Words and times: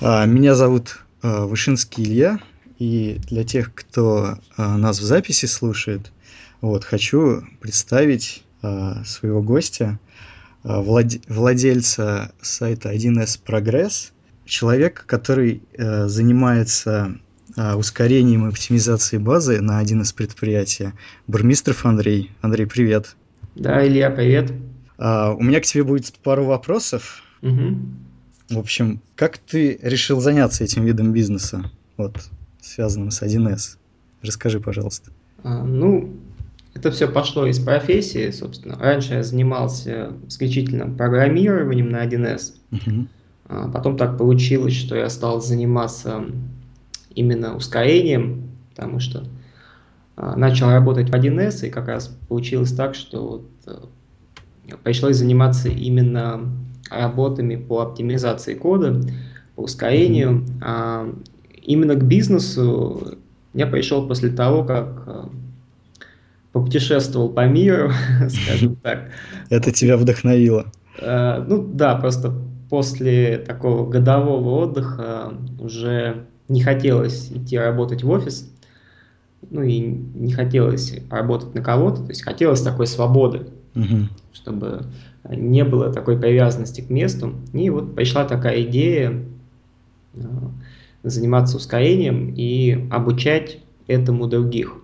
А, 0.00 0.26
меня 0.26 0.54
зовут 0.54 0.98
а, 1.22 1.46
Вышинский 1.46 2.04
Илья, 2.04 2.38
и 2.78 3.18
для 3.28 3.44
тех, 3.44 3.74
кто 3.74 4.38
а, 4.56 4.76
нас 4.76 5.00
в 5.00 5.02
записи 5.02 5.46
слушает, 5.46 6.12
вот, 6.60 6.84
хочу 6.84 7.42
представить 7.60 8.42
своего 9.04 9.42
гостя, 9.42 10.00
владельца 10.64 12.32
сайта 12.40 12.92
1С 12.92 13.38
Прогресс, 13.44 14.12
человек, 14.44 15.04
который 15.06 15.62
занимается 15.76 17.16
ускорением 17.76 18.46
и 18.46 18.48
оптимизацией 18.48 19.22
базы 19.22 19.60
на 19.60 19.80
1С 19.80 20.12
предприятия, 20.16 20.94
Бурмистров 21.28 21.84
Андрей. 21.84 22.32
Андрей, 22.40 22.66
привет. 22.66 23.14
Да, 23.54 23.86
Илья, 23.86 24.10
привет. 24.10 24.50
У 24.98 25.42
меня 25.42 25.60
к 25.60 25.66
тебе 25.66 25.84
будет 25.84 26.12
пару 26.14 26.44
вопросов. 26.46 27.22
Угу. 27.42 27.76
В 28.48 28.58
общем, 28.58 29.00
как 29.16 29.38
ты 29.38 29.78
решил 29.82 30.20
заняться 30.20 30.62
этим 30.62 30.84
видом 30.84 31.12
бизнеса, 31.12 31.70
вот, 31.96 32.28
связанным 32.60 33.10
с 33.10 33.22
1С? 33.22 33.76
Расскажи, 34.22 34.60
пожалуйста. 34.60 35.10
А, 35.42 35.64
ну, 35.64 36.14
это 36.74 36.90
все 36.90 37.08
пошло 37.08 37.46
из 37.46 37.58
профессии, 37.58 38.30
собственно. 38.30 38.76
Раньше 38.78 39.14
я 39.14 39.22
занимался 39.22 40.12
исключительно 40.28 40.86
программированием 40.86 41.88
на 41.88 42.06
1С. 42.06 42.54
Угу. 42.72 43.06
А 43.48 43.68
потом 43.68 43.96
так 43.96 44.18
получилось, 44.18 44.74
что 44.74 44.94
я 44.94 45.08
стал 45.08 45.40
заниматься 45.40 46.24
именно 47.14 47.56
ускорением, 47.56 48.50
потому 48.70 49.00
что 49.00 49.24
а, 50.16 50.36
начал 50.36 50.70
работать 50.70 51.10
в 51.10 51.14
1С, 51.14 51.66
и 51.66 51.70
как 51.70 51.88
раз 51.88 52.08
получилось 52.28 52.72
так, 52.72 52.94
что 52.94 53.26
вот, 53.26 53.50
э, 53.66 54.76
пришлось 54.82 55.16
заниматься 55.16 55.68
именно 55.68 56.48
работами 56.90 57.56
по 57.56 57.80
оптимизации 57.80 58.54
кода, 58.54 59.00
по 59.54 59.62
ускорению. 59.62 60.44
А 60.62 61.08
именно 61.62 61.94
к 61.94 62.04
бизнесу 62.04 63.18
я 63.54 63.66
пришел 63.66 64.06
после 64.06 64.30
того, 64.30 64.64
как 64.64 65.02
а, 65.06 65.28
попутешествовал 66.52 67.28
по 67.30 67.46
миру, 67.46 67.90
скажем 68.28 68.76
так. 68.82 69.10
Это 69.50 69.72
тебя 69.72 69.96
вдохновило? 69.96 70.66
А, 71.00 71.44
ну 71.46 71.62
да, 71.62 71.96
просто 71.96 72.34
после 72.68 73.38
такого 73.38 73.88
годового 73.88 74.62
отдыха 74.62 75.32
уже 75.58 76.26
не 76.48 76.62
хотелось 76.62 77.30
идти 77.30 77.58
работать 77.58 78.02
в 78.02 78.10
офис, 78.10 78.50
ну 79.50 79.62
и 79.62 79.80
не 79.80 80.32
хотелось 80.32 80.94
работать 81.10 81.54
на 81.54 81.62
кого-то, 81.62 82.02
то 82.02 82.08
есть 82.08 82.22
хотелось 82.22 82.62
такой 82.62 82.86
свободы, 82.86 83.46
угу. 83.76 84.08
чтобы 84.32 84.86
не 85.28 85.64
было 85.64 85.92
такой 85.92 86.18
привязанности 86.18 86.80
к 86.80 86.90
месту. 86.90 87.34
И 87.52 87.70
вот 87.70 87.94
пришла 87.94 88.24
такая 88.24 88.62
идея 88.62 89.22
э, 90.14 90.18
заниматься 91.02 91.56
ускорением 91.56 92.34
и 92.34 92.88
обучать 92.90 93.58
этому 93.86 94.26
других. 94.26 94.76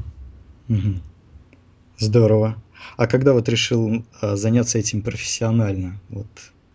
Здорово. 1.99 2.57
А 2.97 3.07
когда 3.07 3.33
вот 3.33 3.49
решил 3.49 4.05
э, 4.21 4.37
заняться 4.37 4.79
этим 4.79 5.03
профессионально? 5.03 6.01
Вот 6.09 6.27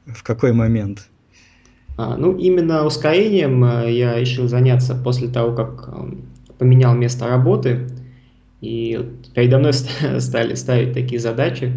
в 0.06 0.23
какой 0.23 0.54
момент? 0.54 1.10
А, 1.98 2.16
ну, 2.16 2.38
именно 2.38 2.86
ускорением 2.86 3.64
э, 3.64 3.92
я 3.92 4.20
решил 4.20 4.48
заняться 4.48 4.95
после 4.95 5.28
того, 5.28 5.56
как 5.56 5.90
поменял 6.58 6.95
место 6.95 7.28
работы. 7.28 7.88
И 8.62 9.00
передо 9.36 9.60
мной 9.60 9.73
стали 10.20 10.56
ставить 10.56 10.94
такие 10.94 11.20
задачи, 11.20 11.73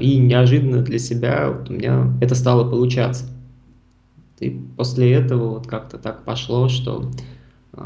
и 0.00 0.18
неожиданно 0.18 0.82
для 0.82 0.98
себя 0.98 1.50
вот 1.50 1.70
у 1.70 1.74
меня 1.74 2.12
это 2.20 2.34
стало 2.34 2.68
получаться. 2.68 3.26
И 4.40 4.58
после 4.76 5.12
этого 5.12 5.50
вот 5.50 5.66
как-то 5.66 5.98
так 5.98 6.24
пошло, 6.24 6.68
что 6.68 7.10
э, 7.74 7.82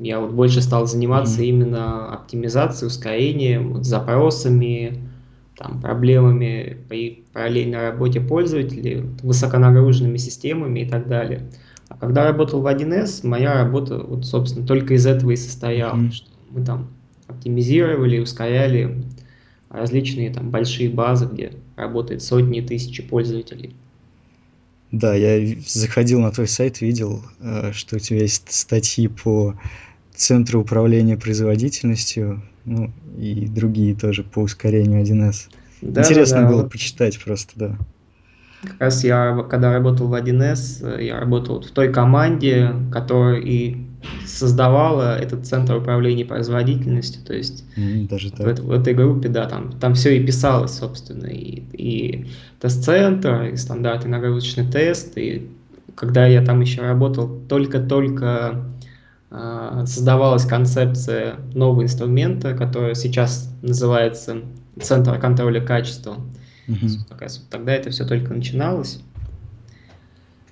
я 0.00 0.20
вот 0.20 0.32
больше 0.32 0.60
стал 0.60 0.86
заниматься 0.86 1.40
mm-hmm. 1.40 1.46
именно 1.46 2.12
оптимизацией, 2.12 2.88
ускорением, 2.88 3.72
вот, 3.72 3.86
запросами, 3.86 5.00
там, 5.56 5.80
проблемами 5.80 6.78
при 6.88 7.24
параллельной 7.32 7.90
работе 7.90 8.20
пользователей, 8.20 9.04
высоконагруженными 9.22 10.16
системами 10.16 10.80
и 10.80 10.88
так 10.88 11.06
далее. 11.06 11.48
А 11.88 11.96
когда 11.96 12.24
работал 12.24 12.62
в 12.62 12.66
1С, 12.66 13.24
моя 13.24 13.54
работа, 13.54 13.98
вот, 13.98 14.26
собственно, 14.26 14.66
только 14.66 14.94
из 14.94 15.06
этого 15.06 15.30
и 15.30 15.36
состояла, 15.36 15.96
mm-hmm. 15.96 16.12
что 16.12 16.30
мы 16.50 16.64
там 16.64 16.88
оптимизировали, 17.28 18.18
ускоряли 18.18 19.04
различные 19.72 20.30
там 20.30 20.50
большие 20.50 20.90
базы, 20.90 21.28
где 21.32 21.52
работает 21.76 22.22
сотни 22.22 22.58
и 22.58 22.62
тысячи 22.62 23.02
пользователей. 23.02 23.74
Да, 24.92 25.14
я 25.14 25.56
заходил 25.66 26.20
на 26.20 26.30
твой 26.30 26.46
сайт, 26.46 26.82
видел, 26.82 27.22
э, 27.40 27.72
что 27.72 27.96
у 27.96 27.98
тебя 27.98 28.20
есть 28.20 28.52
статьи 28.52 29.08
по 29.08 29.54
Центру 30.14 30.60
управления 30.60 31.16
производительностью, 31.16 32.42
ну 32.66 32.92
и 33.18 33.46
другие 33.46 33.94
тоже 33.94 34.22
по 34.22 34.40
ускорению 34.40 35.02
1С. 35.02 35.48
Да, 35.80 36.02
Интересно 36.02 36.42
да, 36.42 36.48
было 36.48 36.68
почитать 36.68 37.18
просто, 37.18 37.52
да. 37.56 37.78
Как 38.62 38.78
раз 38.78 39.02
я, 39.02 39.44
когда 39.50 39.72
работал 39.72 40.06
в 40.06 40.14
1С, 40.14 41.02
я 41.02 41.18
работал 41.18 41.62
в 41.62 41.70
той 41.70 41.90
команде, 41.90 42.72
которая 42.92 43.40
и 43.40 43.78
создавала 44.26 45.16
этот 45.18 45.46
центр 45.46 45.76
управления 45.76 46.24
производительностью, 46.24 47.22
то 47.22 47.34
есть 47.34 47.64
mm, 47.76 48.08
даже 48.08 48.30
так. 48.30 48.58
В, 48.58 48.66
в 48.66 48.70
этой 48.70 48.94
группе, 48.94 49.28
да, 49.28 49.46
там, 49.46 49.72
там 49.72 49.94
все 49.94 50.16
и 50.16 50.24
писалось, 50.24 50.72
собственно, 50.72 51.26
и, 51.26 51.62
и 51.72 52.26
тест-центр, 52.60 53.44
и 53.52 53.56
стандартный 53.56 54.10
нагрузочный 54.10 54.66
тест, 54.66 55.16
и 55.16 55.50
когда 55.94 56.26
я 56.26 56.44
там 56.44 56.60
еще 56.60 56.82
работал, 56.82 57.28
только-только 57.48 58.64
э, 59.30 59.84
создавалась 59.86 60.44
концепция 60.44 61.36
нового 61.54 61.82
инструмента, 61.82 62.54
который 62.54 62.94
сейчас 62.94 63.54
называется 63.62 64.38
Центр 64.80 65.18
контроля 65.18 65.60
качества. 65.60 66.16
Вот 66.66 67.50
тогда 67.50 67.72
это 67.72 67.90
все 67.90 68.06
только 68.06 68.32
начиналось. 68.32 69.00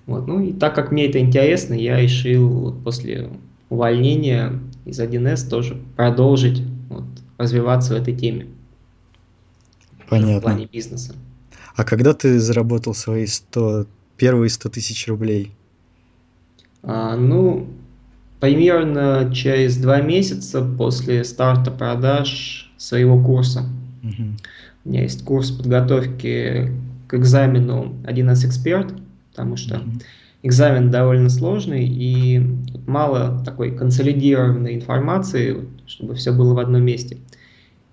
Вот. 0.07 0.27
Ну 0.27 0.41
и 0.41 0.53
так 0.53 0.75
как 0.75 0.91
мне 0.91 1.07
это 1.07 1.19
интересно, 1.19 1.75
я 1.75 2.01
решил 2.01 2.49
вот 2.49 2.83
после 2.83 3.31
увольнения 3.69 4.59
из 4.85 5.01
1С 5.01 5.49
тоже 5.49 5.81
продолжить 5.97 6.63
вот, 6.89 7.05
развиваться 7.39 7.95
в 7.95 7.97
этой 7.97 8.15
теме. 8.15 8.47
Понятно. 10.09 10.39
В 10.39 10.43
плане 10.43 10.67
бизнеса. 10.67 11.15
А 11.77 11.85
когда 11.85 12.13
ты 12.13 12.41
заработал 12.41 12.95
свои 12.95 13.27
100, 13.27 13.87
первые 14.17 14.51
100 14.51 14.69
тысяч 14.71 15.07
рублей? 15.07 15.53
А, 16.83 17.17
ну, 17.17 17.69
примерно 18.41 19.31
через 19.33 19.77
два 19.77 20.01
месяца 20.01 20.63
после 20.63 21.25
старта 21.25 21.71
продаж 21.71 22.73
своего 22.77 23.23
курса. 23.23 23.67
Угу. 24.03 24.23
У 24.85 24.89
меня 24.89 25.03
есть 25.03 25.25
курс 25.25 25.51
подготовки 25.51 26.73
к 27.07 27.15
экзамену 27.15 27.95
1С 28.05 28.47
эксперт, 28.47 28.93
потому 29.41 29.57
что 29.57 29.77
mm-hmm. 29.77 30.03
экзамен 30.43 30.91
довольно 30.91 31.31
сложный 31.31 31.87
и 31.87 32.47
мало 32.87 33.43
такой 33.45 33.75
консолидированной 33.75 34.75
информации, 34.75 35.67
чтобы 35.87 36.15
все 36.15 36.33
было 36.33 36.53
в 36.53 36.59
одном 36.59 36.83
месте. 36.83 37.17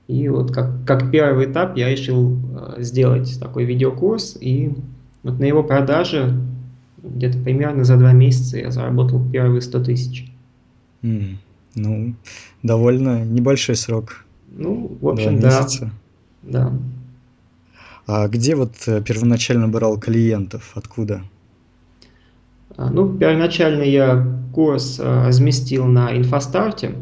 И 0.08 0.28
вот 0.28 0.54
как, 0.54 0.86
как 0.86 1.10
первый 1.10 1.46
этап 1.46 1.78
я 1.78 1.90
решил 1.90 2.38
э, 2.78 2.82
сделать 2.84 3.40
такой 3.40 3.64
видеокурс, 3.64 4.38
и 4.40 4.74
вот 5.24 5.40
на 5.40 5.46
его 5.46 5.64
продаже 5.64 6.38
где-то 7.02 7.38
примерно 7.40 7.86
за 7.86 7.96
два 7.96 8.12
месяца 8.12 8.58
я 8.58 8.72
заработал 8.72 9.24
первые 9.32 9.62
100 9.62 9.84
тысяч. 9.84 10.32
Mm, 11.02 11.36
ну, 11.76 12.14
довольно 12.64 13.24
небольшой 13.24 13.76
срок. 13.76 14.26
Ну, 14.50 14.98
в 15.00 15.08
общем, 15.08 15.40
да. 15.40 15.66
Да. 16.44 16.74
А 18.06 18.28
где 18.28 18.56
вот 18.56 18.74
э, 18.88 19.02
первоначально 19.02 19.68
брал 19.68 19.98
клиентов? 19.98 20.72
Откуда? 20.76 21.24
А, 22.78 22.90
ну, 22.90 23.18
первоначально 23.18 23.84
я 23.84 24.26
курс 24.54 25.00
э, 25.00 25.28
разместил 25.28 25.86
на 25.86 26.16
инфостарте. 26.16 26.96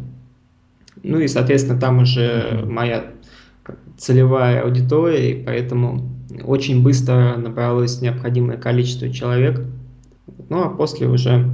Ну 1.03 1.19
и, 1.19 1.27
соответственно, 1.27 1.79
там 1.79 1.99
уже 1.99 2.65
моя 2.65 3.05
целевая 3.97 4.63
аудитория, 4.63 5.31
и 5.31 5.43
поэтому 5.43 6.09
очень 6.43 6.81
быстро 6.81 7.37
набралось 7.37 8.01
необходимое 8.01 8.57
количество 8.57 9.09
человек. 9.09 9.61
Ну 10.49 10.63
а 10.63 10.69
после 10.69 11.07
уже, 11.07 11.49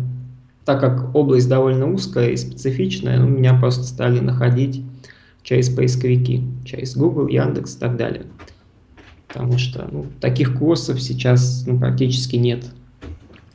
так 0.65 0.79
как 0.79 1.15
область 1.15 1.49
довольно 1.49 1.91
узкая 1.91 2.29
и 2.29 2.37
специфичная, 2.37 3.19
ну, 3.19 3.27
меня 3.27 3.53
просто 3.55 3.83
стали 3.83 4.19
находить 4.19 4.83
через 5.43 5.69
поисковики, 5.69 6.43
через 6.65 6.95
Google, 6.95 7.27
Яндекс 7.27 7.75
и 7.75 7.79
так 7.79 7.97
далее. 7.97 8.23
Потому 9.27 9.57
что 9.57 9.87
ну, 9.91 10.05
таких 10.19 10.57
курсов 10.57 11.01
сейчас 11.01 11.63
ну, 11.65 11.79
практически 11.79 12.35
нет. 12.35 12.65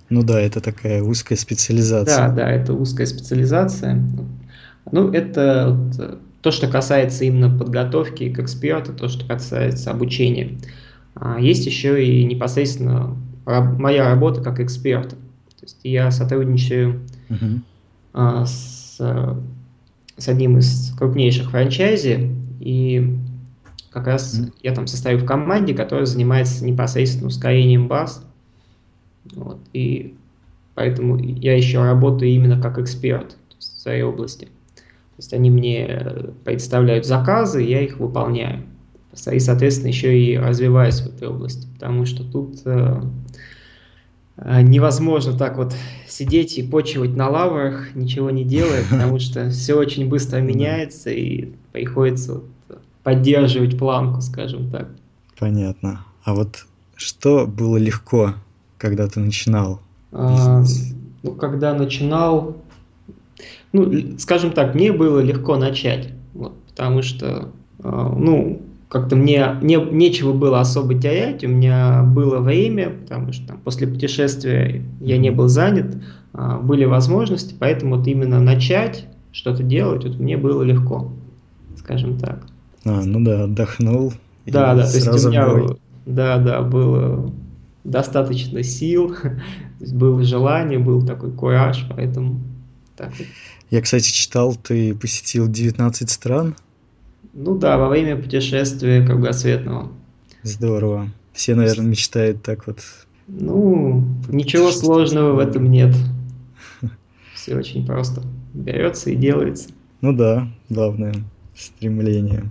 Ну 0.08 0.23
да, 0.23 0.41
это 0.41 0.61
такая 0.61 1.03
узкая 1.03 1.37
специализация. 1.37 2.29
Да, 2.29 2.32
да, 2.32 2.50
это 2.50 2.75
узкая 2.75 3.06
специализация. 3.06 4.03
Ну, 4.93 5.11
это 5.11 5.70
вот, 5.70 6.20
то, 6.43 6.50
что 6.53 6.69
касается 6.69 7.25
именно 7.25 7.56
подготовки 7.56 8.32
к 8.32 8.38
эксперту, 8.38 8.93
то, 8.93 9.08
что 9.08 9.26
касается 9.26 9.91
обучения. 9.91 10.58
А 11.17 11.41
есть 11.41 11.67
еще 11.67 12.05
и 12.05 12.25
непосредственно 12.25 13.17
моя 13.47 14.08
работа 14.08 14.43
как 14.43 14.61
эксперта. 14.61 15.17
То 15.17 15.62
есть 15.62 15.79
я 15.82 16.11
сотрудничаю 16.11 17.00
а, 18.12 18.44
с, 18.44 18.97
а, 19.00 19.43
с 20.17 20.29
одним 20.29 20.59
из 20.59 20.94
крупнейших 20.97 21.50
франчайзи, 21.50 22.31
и 22.61 23.19
как 23.91 24.06
раз 24.06 24.38
Мгм. 24.38 24.52
я 24.62 24.75
там 24.75 24.87
состою 24.87 25.19
в 25.19 25.25
команде, 25.25 25.75
которая 25.75 26.06
занимается 26.06 26.64
непосредственно 26.64 27.29
ускорением 27.29 27.88
баз. 27.88 28.25
Вот, 29.34 29.58
и 29.73 30.14
поэтому 30.75 31.19
я 31.19 31.56
еще 31.56 31.82
работаю 31.82 32.31
именно 32.31 32.61
как 32.61 32.78
эксперт 32.78 33.37
в 33.58 33.62
своей 33.62 34.02
области. 34.02 34.46
То 35.17 35.20
есть 35.20 35.32
они 35.32 35.50
мне 35.50 36.05
представляют 36.44 37.06
заказы, 37.06 37.62
я 37.62 37.81
их 37.81 37.99
выполняю. 37.99 38.64
И, 39.32 39.38
соответственно, 39.38 39.88
еще 39.88 40.19
и 40.19 40.37
развиваюсь 40.37 41.00
в 41.00 41.06
этой 41.06 41.28
области, 41.28 41.67
потому 41.73 42.05
что 42.05 42.23
тут 42.23 42.61
э, 42.67 43.00
э, 44.37 44.61
невозможно 44.61 45.32
так 45.32 45.56
вот 45.56 45.75
сидеть 46.06 46.58
и 46.58 46.62
почивать 46.62 47.17
на 47.17 47.31
лаврах, 47.31 47.94
ничего 47.94 48.31
не 48.31 48.44
делая, 48.44 48.84
потому 48.90 49.19
что 49.19 49.49
все 49.49 49.78
очень 49.78 50.06
быстро 50.11 50.40
меняется, 50.40 51.11
и 51.11 51.55
приходится 51.73 52.34
вот 52.34 52.44
поддерживать 53.02 53.78
планку, 53.78 54.20
скажем 54.20 54.69
так. 54.70 54.90
Понятно. 55.38 56.05
А 56.25 56.34
вот 56.34 56.67
что 56.96 57.46
было 57.46 57.76
легко, 57.76 58.34
когда 58.78 59.06
ты 59.08 59.20
начинал 59.20 59.81
А, 60.12 60.62
ну, 61.23 61.32
когда 61.32 61.75
начинал, 61.75 62.56
ну, 63.73 64.19
скажем 64.19 64.52
так, 64.52 64.75
мне 64.75 64.93
было 64.93 65.20
легко 65.20 65.56
начать, 65.56 66.11
вот, 66.34 66.55
потому 66.69 67.02
что, 67.02 67.49
а, 67.82 68.14
ну, 68.17 68.62
как-то 68.88 69.17
мне 69.17 69.56
не, 69.62 69.76
нечего 69.76 70.32
было 70.32 70.61
особо 70.61 70.94
терять, 70.94 71.43
у 71.44 71.49
меня 71.49 72.02
было 72.02 72.38
время, 72.38 72.90
потому 72.90 73.32
что 73.32 73.49
там, 73.49 73.58
после 73.58 73.88
путешествия 73.88 74.82
я 75.00 75.19
не 75.19 75.31
был 75.31 75.49
занят, 75.49 75.96
а, 76.32 76.58
были 76.58 76.84
возможности, 76.84 77.55
поэтому 77.58 77.96
вот 77.96 78.06
именно 78.06 78.40
начать 78.40 79.06
что-то 79.32 79.62
делать, 79.62 80.05
вот 80.05 80.19
мне 80.19 80.37
было 80.37 80.62
легко, 80.62 81.12
скажем 81.76 82.19
так. 82.19 82.46
А, 82.84 83.02
ну 83.05 83.25
да, 83.25 83.44
отдохнул 83.44 84.12
Да, 84.46 84.75
да, 84.75 84.87
то 84.88 84.94
есть 84.96 85.08
у 85.08 85.28
меня, 85.28 85.49
да, 86.06 86.38
да, 86.38 86.62
было 86.62 87.32
достаточно 87.87 88.62
сил, 88.62 89.15
то 89.23 89.41
есть 89.81 89.94
было 89.94 90.23
желание, 90.23 90.79
был 90.79 91.05
такой 91.05 91.33
кураж, 91.33 91.87
поэтому 91.88 92.41
так. 92.97 93.12
Я, 93.71 93.83
кстати, 93.83 94.11
читал, 94.11 94.55
ты 94.55 94.94
посетил 94.94 95.49
19 95.49 96.11
стран. 96.11 96.56
Ну 97.33 97.56
да, 97.59 97.77
во 97.77 97.88
время 97.88 98.17
путешествия 98.17 99.05
кругосветного. 99.05 99.93
Здорово. 100.43 101.11
Все, 101.33 101.55
наверное, 101.55 101.88
мечтают 101.88 102.43
так 102.43 102.67
вот. 102.67 102.81
Ну, 103.29 104.05
ничего 104.29 104.71
сложного 104.71 105.35
в 105.35 105.38
этом 105.38 105.71
нет. 105.71 105.94
Все 107.35 107.56
очень 107.56 107.85
просто. 107.85 108.23
Берется 108.55 109.11
и 109.11 109.17
делается. 109.17 109.69
Ну 110.00 110.12
да, 110.12 110.49
главное 110.69 111.15
стремление 111.55 112.50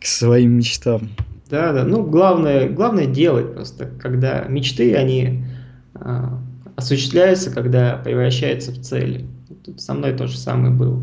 к 0.00 0.06
своим 0.06 0.52
мечтам. 0.52 1.10
Да, 1.54 1.72
да. 1.72 1.84
Ну, 1.84 2.02
главное, 2.02 2.68
главное 2.68 3.06
делать 3.06 3.54
просто, 3.54 3.88
когда 4.00 4.44
мечты, 4.48 4.96
они 4.96 5.44
а, 5.94 6.36
осуществляются, 6.74 7.52
когда 7.52 7.96
превращаются 8.04 8.72
в 8.72 8.80
цели. 8.80 9.24
Тут 9.64 9.80
со 9.80 9.94
мной 9.94 10.14
то 10.14 10.26
же 10.26 10.36
самое 10.36 10.74
было. 10.74 11.00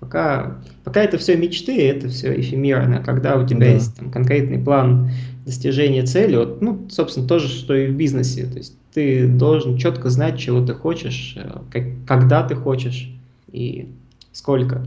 Пока, 0.00 0.58
пока 0.82 1.02
это 1.04 1.18
все 1.18 1.36
мечты, 1.36 1.80
это 1.88 2.08
все 2.08 2.38
эфемерно. 2.40 3.00
Когда 3.04 3.36
у 3.36 3.46
тебя 3.46 3.60
Да. 3.60 3.66
есть 3.74 3.94
там, 3.96 4.10
конкретный 4.10 4.58
план 4.58 5.12
достижения 5.46 6.02
цели, 6.04 6.34
вот, 6.34 6.60
ну, 6.60 6.88
собственно, 6.90 7.28
то 7.28 7.38
же, 7.38 7.46
что 7.46 7.72
и 7.72 7.86
в 7.86 7.94
бизнесе. 7.94 8.46
То 8.46 8.58
есть 8.58 8.74
ты 8.92 9.28
должен 9.28 9.76
четко 9.76 10.10
знать, 10.10 10.36
чего 10.36 10.66
ты 10.66 10.74
хочешь, 10.74 11.34
э, 11.36 11.60
как- 11.70 12.04
когда 12.08 12.42
ты 12.42 12.56
хочешь 12.56 13.08
и 13.52 13.86
сколько. 14.32 14.84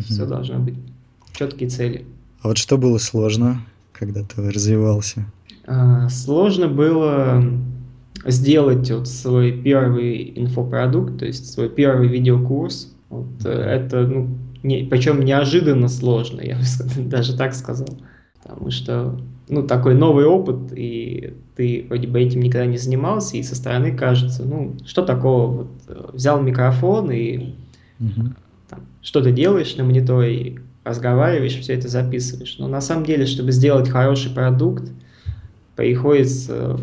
Все 0.00 0.22
Мгм. 0.24 0.30
должно 0.30 0.58
быть 0.58 0.74
четкие 1.32 1.68
цели. 1.68 2.04
А 2.42 2.48
вот 2.48 2.58
что 2.58 2.76
было 2.76 2.98
сложно, 2.98 3.60
когда 3.98 4.22
ты 4.22 4.50
развивался? 4.50 5.26
А, 5.66 6.08
Сложно 6.08 6.68
было 6.68 7.42
сделать 8.24 8.90
вот 8.90 9.08
свой 9.08 9.52
первый 9.52 10.32
инфопродукт, 10.36 11.18
то 11.18 11.26
есть 11.26 11.52
свой 11.52 11.68
первый 11.68 12.08
видеокурс. 12.08 12.94
Вот, 13.10 13.26
э, 13.44 13.50
это, 13.50 14.06
ну, 14.06 14.28
не, 14.62 14.84
причем 14.84 15.20
неожиданно 15.24 15.88
сложно, 15.88 16.40
я 16.44 16.56
бы 16.56 17.02
даже 17.04 17.36
так 17.36 17.54
сказал. 17.54 17.88
Потому 18.42 18.70
что, 18.70 19.20
ну, 19.48 19.62
такой 19.66 19.94
новый 19.94 20.24
опыт, 20.24 20.72
и 20.74 21.34
ты 21.56 21.86
вроде 21.88 22.08
бы 22.08 22.20
этим 22.20 22.40
никогда 22.40 22.66
не 22.66 22.78
занимался, 22.78 23.36
и 23.36 23.42
со 23.42 23.54
стороны 23.54 23.96
кажется, 23.96 24.44
ну, 24.44 24.76
что 24.86 25.02
такого, 25.04 25.46
вот, 25.48 25.68
э, 25.88 26.10
взял 26.12 26.40
микрофон 26.42 27.10
и 27.10 27.54
Мгм. 27.98 28.36
там, 28.68 28.80
что 29.02 29.20
ты 29.22 29.32
делаешь 29.32 29.76
на 29.76 29.84
мониторе, 29.84 30.60
разговариваешь, 30.88 31.58
все 31.58 31.74
это 31.74 31.88
записываешь. 31.88 32.56
Но 32.58 32.68
на 32.68 32.80
самом 32.80 33.04
деле, 33.04 33.26
чтобы 33.26 33.52
сделать 33.52 33.88
хороший 33.88 34.32
продукт, 34.32 34.90
приходится 35.76 36.78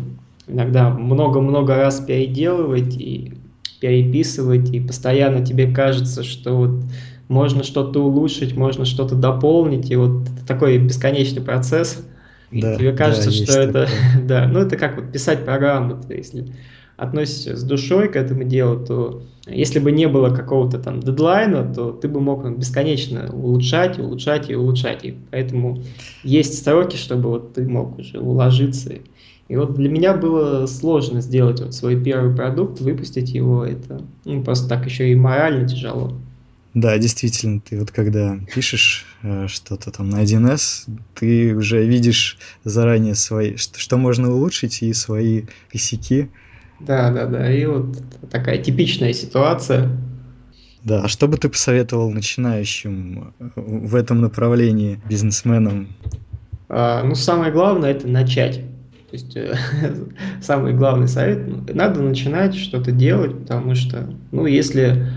иногда 0.46 0.90
много-много 0.90 1.76
раз 1.76 2.00
переделывать 2.00 2.96
и 2.96 3.34
переписывать, 3.80 4.70
и 4.70 4.80
постоянно 4.80 5.44
тебе 5.44 5.72
кажется, 5.72 6.22
что 6.22 6.56
вот 6.56 6.82
можно 7.28 7.64
что-то 7.64 8.02
улучшить, 8.04 8.56
можно 8.56 8.84
что-то 8.84 9.14
дополнить, 9.14 9.90
и 9.90 9.96
вот 9.96 10.26
такой 10.46 10.78
бесконечный 10.78 11.42
процесс. 11.42 12.04
И 12.50 12.62
Да, 12.62 12.76
тебе 12.76 12.92
да, 12.92 12.96
кажется, 12.96 13.30
есть 13.30 13.50
что 13.50 13.60
это, 13.60 13.86
такое. 13.86 13.88
да, 14.24 14.46
ну 14.46 14.60
это 14.60 14.76
как 14.76 14.96
вот 14.96 15.12
писать 15.12 15.44
программу, 15.44 16.00
то 16.00 16.14
если 16.14 16.46
относишься 16.96 17.56
с 17.56 17.62
душой 17.62 18.08
к 18.08 18.16
этому 18.16 18.44
делу, 18.44 18.84
то 18.84 19.22
если 19.46 19.78
бы 19.78 19.92
не 19.92 20.08
было 20.08 20.34
какого-то 20.34 20.78
там 20.78 21.00
дедлайна, 21.00 21.72
то 21.72 21.92
ты 21.92 22.08
бы 22.08 22.20
мог 22.20 22.48
бесконечно 22.56 23.30
улучшать, 23.32 23.98
улучшать 23.98 24.50
и 24.50 24.56
улучшать. 24.56 25.04
И 25.04 25.14
поэтому 25.30 25.82
есть 26.24 26.64
сроки, 26.64 26.96
чтобы 26.96 27.28
вот 27.28 27.54
ты 27.54 27.68
мог 27.68 27.98
уже 27.98 28.18
уложиться. 28.18 28.94
И 29.48 29.56
вот 29.56 29.74
для 29.74 29.88
меня 29.88 30.16
было 30.16 30.66
сложно 30.66 31.20
сделать 31.20 31.60
вот 31.60 31.74
свой 31.74 32.02
первый 32.02 32.34
продукт, 32.34 32.80
выпустить 32.80 33.30
его. 33.30 33.64
Это 33.64 34.02
ну, 34.24 34.42
просто 34.42 34.68
так 34.68 34.84
еще 34.86 35.10
и 35.10 35.14
морально 35.14 35.68
тяжело. 35.68 36.12
Да, 36.74 36.98
действительно, 36.98 37.60
ты 37.60 37.78
вот 37.78 37.90
когда 37.90 38.38
пишешь 38.52 39.06
э, 39.22 39.46
что-то 39.48 39.90
там 39.90 40.10
на 40.10 40.22
1С, 40.22 40.90
ты 41.14 41.54
уже 41.54 41.86
видишь 41.86 42.36
заранее 42.64 43.14
свои, 43.14 43.56
что, 43.56 43.78
что 43.78 43.96
можно 43.96 44.30
улучшить 44.30 44.82
и 44.82 44.92
свои 44.92 45.44
косяки. 45.70 46.28
Да, 46.80 47.10
да, 47.10 47.26
да. 47.26 47.52
И 47.52 47.64
вот 47.66 47.96
такая 48.30 48.58
типичная 48.58 49.12
ситуация. 49.12 49.88
Да, 50.84 51.02
а 51.02 51.08
что 51.08 51.26
бы 51.26 51.36
ты 51.36 51.48
посоветовал 51.48 52.10
начинающим 52.10 53.34
э, 53.40 53.48
в 53.56 53.94
этом 53.96 54.20
направлении 54.20 55.00
бизнесменам? 55.08 55.88
А, 56.68 57.02
ну, 57.02 57.14
самое 57.14 57.50
главное 57.50 57.90
это 57.90 58.06
начать. 58.06 58.60
То 59.10 59.12
есть 59.12 59.36
э, 59.36 59.56
самый 60.42 60.74
главный 60.74 61.08
совет, 61.08 61.74
надо 61.74 62.02
начинать 62.02 62.54
что-то 62.54 62.92
делать, 62.92 63.36
потому 63.36 63.74
что, 63.74 64.08
ну, 64.30 64.46
если 64.46 65.08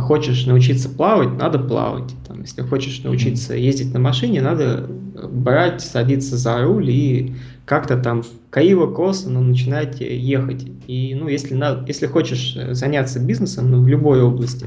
хочешь 0.00 0.46
научиться 0.46 0.88
плавать, 0.88 1.36
надо 1.38 1.58
плавать. 1.58 2.14
Там, 2.26 2.42
если 2.42 2.62
хочешь 2.62 3.02
научиться 3.02 3.54
ездить 3.54 3.92
на 3.94 4.00
машине, 4.00 4.42
надо 4.42 4.86
брать, 5.30 5.80
садиться 5.80 6.36
за 6.36 6.62
руль 6.62 6.90
и 6.90 7.34
как-то 7.64 7.96
там 7.96 8.22
криво, 8.50 8.92
косо, 8.92 9.30
но 9.30 9.40
начинать 9.40 10.00
ехать. 10.00 10.66
И, 10.86 11.14
ну, 11.14 11.28
если, 11.28 11.54
на, 11.54 11.84
если 11.86 12.06
хочешь 12.06 12.56
заняться 12.72 13.20
бизнесом, 13.20 13.70
ну, 13.70 13.82
в 13.82 13.88
любой 13.88 14.22
области, 14.22 14.66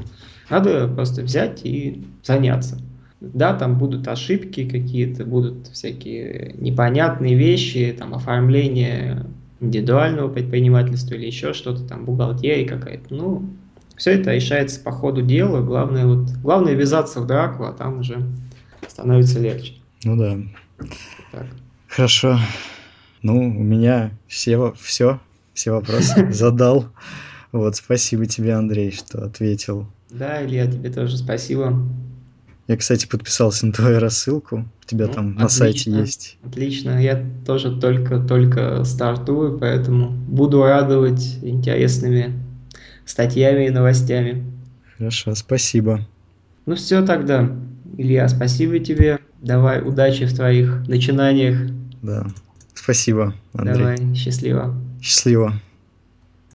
надо 0.50 0.88
просто 0.88 1.22
взять 1.22 1.60
и 1.64 2.04
заняться. 2.22 2.78
Да, 3.20 3.54
там 3.54 3.78
будут 3.78 4.08
ошибки 4.08 4.68
какие-то, 4.68 5.24
будут 5.24 5.68
всякие 5.68 6.54
непонятные 6.58 7.34
вещи, 7.34 7.94
там 7.98 8.14
оформление 8.14 9.26
индивидуального 9.60 10.28
предпринимательства 10.28 11.14
или 11.14 11.26
еще 11.26 11.52
что-то, 11.52 11.84
там 11.84 12.04
бухгалтерия 12.04 12.66
какая-то. 12.66 13.14
Ну, 13.14 13.50
все 13.96 14.12
это 14.12 14.32
решается 14.34 14.80
по 14.80 14.90
ходу 14.90 15.22
дела. 15.22 15.60
Главное, 15.60 16.06
вот, 16.06 16.28
главное 16.42 16.74
ввязаться 16.74 17.20
в 17.20 17.26
драку, 17.26 17.64
а 17.64 17.72
там 17.72 18.00
уже 18.00 18.22
становится 18.88 19.40
легче. 19.40 19.74
Ну 20.04 20.16
да. 20.16 20.38
Так. 21.32 21.46
Хорошо. 21.88 22.38
Ну, 23.22 23.38
у 23.38 23.62
меня 23.62 24.10
все, 24.26 24.74
все, 24.80 25.20
все 25.54 25.70
вопросы 25.72 26.28
задал. 26.32 26.86
Вот, 27.52 27.76
спасибо 27.76 28.26
тебе, 28.26 28.54
Андрей, 28.54 28.90
что 28.90 29.24
ответил. 29.24 29.86
Да, 30.10 30.44
Илья, 30.44 30.66
тебе 30.66 30.90
тоже 30.90 31.16
спасибо. 31.16 31.72
Я, 32.66 32.76
кстати, 32.76 33.06
подписался 33.06 33.66
на 33.66 33.72
твою 33.72 34.00
рассылку. 34.00 34.64
У 34.82 34.86
тебя 34.86 35.06
Ну, 35.06 35.12
там 35.12 35.34
на 35.34 35.48
сайте 35.48 35.80
отлично. 35.90 36.00
есть. 36.00 36.38
Отлично, 36.44 37.02
я 37.02 37.24
тоже 37.46 37.78
только-только 37.78 38.84
стартую, 38.84 39.58
поэтому 39.58 40.08
буду 40.10 40.62
радовать 40.62 41.38
интересными 41.42 42.32
статьями 43.06 43.66
и 43.66 43.70
новостями. 43.70 44.44
Хорошо, 44.96 45.34
спасибо. 45.34 46.00
Ну 46.66 46.74
все 46.76 47.04
тогда, 47.04 47.50
Илья, 47.96 48.28
спасибо 48.28 48.78
тебе. 48.78 49.18
Давай, 49.42 49.82
удачи 49.82 50.24
в 50.24 50.34
твоих 50.34 50.86
начинаниях. 50.88 51.70
Да. 52.02 52.26
Спасибо, 52.74 53.34
Андрей. 53.54 53.78
Давай, 53.78 54.14
счастливо. 54.14 54.74
Счастливо. 55.00 55.60